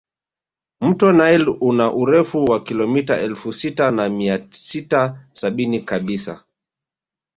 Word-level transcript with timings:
Mto 0.81 1.11
nile 1.11 1.49
una 1.67 1.87
urefu 1.93 2.45
wa 2.45 2.63
kilomita 2.63 3.19
elfu 3.21 3.53
sita 3.53 3.91
na 3.91 4.09
mia 4.09 4.39
sita 4.51 5.19
sabini 5.31 5.79
kabisa 5.79 6.43